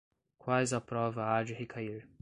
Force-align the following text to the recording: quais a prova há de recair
quais 0.39 0.73
a 0.73 0.81
prova 0.81 1.27
há 1.37 1.43
de 1.43 1.53
recair 1.53 2.09